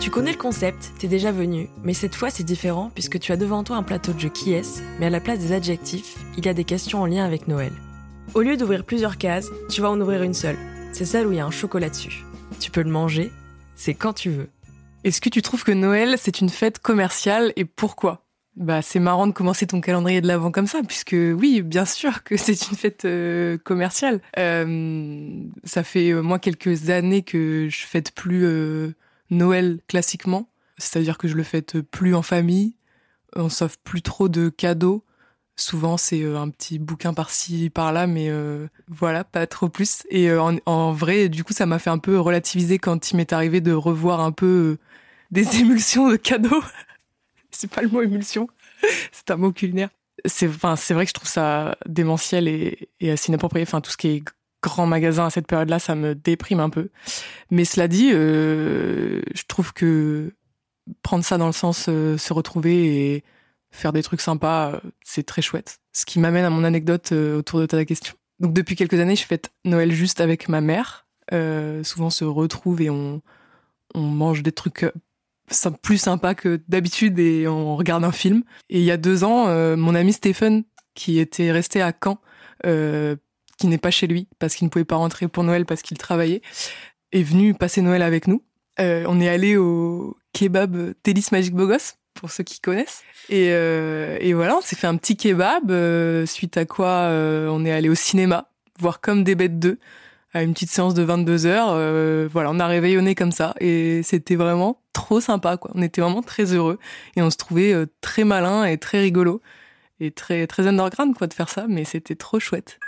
[0.00, 3.36] Tu connais le concept, t'es déjà venu, mais cette fois c'est différent puisque tu as
[3.36, 6.46] devant toi un plateau de jeu qui est, mais à la place des adjectifs, il
[6.46, 7.72] y a des questions en lien avec Noël.
[8.34, 10.58] Au lieu d'ouvrir plusieurs cases, tu vas en ouvrir une seule.
[10.92, 12.24] C'est celle où il y a un chocolat dessus.
[12.60, 13.32] Tu peux le manger,
[13.74, 14.48] c'est quand tu veux.
[15.04, 18.25] Est-ce que tu trouves que Noël, c'est une fête commerciale et pourquoi?
[18.56, 22.22] Bah, c'est marrant de commencer ton calendrier de l'avant comme ça, puisque oui, bien sûr
[22.24, 24.20] que c'est une fête euh, commerciale.
[24.38, 28.46] Euh, ça fait euh, moi quelques années que je fête plus
[29.30, 32.76] Noël classiquement, c'est-à-dire que je le fête plus en famille,
[33.34, 35.04] on s'offre plus trop de cadeaux.
[35.58, 38.30] Souvent, c'est un petit bouquin par-ci, par-là, mais
[38.88, 40.02] voilà, pas trop plus.
[40.10, 43.32] Et en, en, vrai, du coup, ça m'a fait un peu relativiser quand il m'est
[43.32, 44.76] arrivé de revoir un peu
[45.30, 46.62] des émulsions de cadeaux
[47.56, 48.48] c'est pas le mot émulsion,
[49.12, 49.90] c'est un mot culinaire.
[50.24, 53.62] C'est, enfin, c'est vrai que je trouve ça démentiel et, assez inapproprié.
[53.62, 54.22] Enfin, tout ce qui est
[54.62, 56.90] grand magasin à cette période-là, ça me déprime un peu.
[57.50, 60.32] Mais cela dit, euh, je trouve que
[61.02, 63.24] prendre ça dans le sens euh, se retrouver et
[63.70, 65.78] faire des trucs sympas, euh, c'est très chouette.
[65.92, 68.14] Ce qui m'amène à mon anecdote autour de ta question.
[68.40, 71.06] Donc depuis quelques années, je fête Noël juste avec ma mère.
[71.30, 73.22] souvent, on se retrouve et on,
[73.94, 74.84] on mange des trucs
[75.82, 78.42] plus sympa que d'habitude et on regarde un film.
[78.68, 82.18] Et il y a deux ans, euh, mon ami Stephen, qui était resté à Caen,
[82.64, 83.16] euh,
[83.58, 85.98] qui n'est pas chez lui parce qu'il ne pouvait pas rentrer pour Noël parce qu'il
[85.98, 86.42] travaillait,
[87.12, 88.42] est venu passer Noël avec nous.
[88.80, 93.02] Euh, on est allé au kebab Télis Magic Bogos, pour ceux qui connaissent.
[93.28, 95.72] Et, et voilà, on s'est fait un petit kebab,
[96.26, 99.78] suite à quoi on est allé au cinéma, voir comme des bêtes 2
[100.36, 101.70] à une petite séance de 22 heures.
[101.70, 105.58] Euh, voilà, on a réveillonné comme ça et c'était vraiment trop sympa.
[105.58, 105.70] Quoi.
[105.74, 106.78] On était vraiment très heureux
[107.16, 109.42] et on se trouvait euh, très malin et très rigolo
[110.00, 112.78] et très underground quoi de faire ça, mais c'était trop chouette.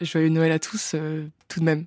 [0.00, 1.86] Joyeux Noël à tous, euh, tout de même.